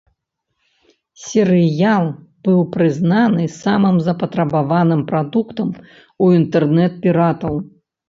[1.25, 2.05] Серыял
[2.47, 5.69] быў прызнаны самым запатрабаваным прадуктам
[6.23, 7.67] у інтэрнэт-піратаў.